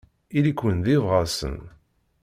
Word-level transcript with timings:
Ili-ken 0.37 0.77
d 0.85 0.87
ibɣasen. 0.95 1.57